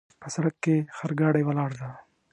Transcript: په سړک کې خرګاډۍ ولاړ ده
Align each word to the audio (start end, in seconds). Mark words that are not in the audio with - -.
په 0.21 0.27
سړک 0.35 0.55
کې 0.63 0.75
خرګاډۍ 0.97 1.43
ولاړ 1.45 1.71
ده 1.81 1.89